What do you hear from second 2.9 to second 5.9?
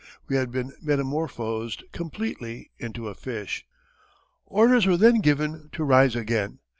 a fish. [Footnote 1: ©] Orders were then given to